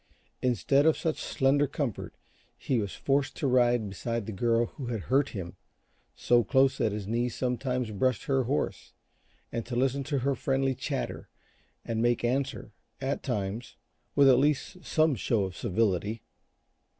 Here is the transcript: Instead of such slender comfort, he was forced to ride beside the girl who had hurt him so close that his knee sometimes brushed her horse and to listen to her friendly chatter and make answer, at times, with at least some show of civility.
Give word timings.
Instead 0.41 0.87
of 0.87 0.97
such 0.97 1.21
slender 1.21 1.67
comfort, 1.67 2.15
he 2.57 2.79
was 2.79 2.95
forced 2.95 3.35
to 3.35 3.45
ride 3.45 3.87
beside 3.87 4.25
the 4.25 4.31
girl 4.31 4.65
who 4.65 4.87
had 4.87 5.01
hurt 5.01 5.29
him 5.29 5.55
so 6.15 6.43
close 6.43 6.79
that 6.79 6.91
his 6.91 7.05
knee 7.05 7.29
sometimes 7.29 7.91
brushed 7.91 8.23
her 8.23 8.45
horse 8.45 8.93
and 9.51 9.63
to 9.67 9.75
listen 9.75 10.03
to 10.03 10.17
her 10.17 10.33
friendly 10.33 10.73
chatter 10.73 11.29
and 11.85 12.01
make 12.01 12.23
answer, 12.23 12.71
at 12.99 13.21
times, 13.21 13.75
with 14.15 14.27
at 14.27 14.39
least 14.39 14.83
some 14.83 15.13
show 15.13 15.43
of 15.43 15.55
civility. 15.55 16.23